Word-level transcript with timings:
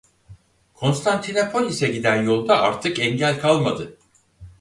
Konstantinopolis'e 0.73 1.87
giden 1.87 2.23
yolda 2.23 2.61
artık 2.61 2.99
engel 2.99 3.41
kalmadı. 3.41 3.97